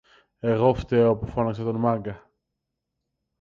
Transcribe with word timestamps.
Εγώ 0.39 0.73
φταίγω 0.73 1.15
που 1.15 1.27
φώναξα 1.27 1.63
τον 1.63 1.75
Μάγκα. 1.75 2.31